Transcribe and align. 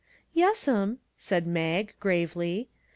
"Yes'm," 0.43 0.97
said 1.15 1.45
Mag, 1.45 1.93
gravely. 1.99 2.69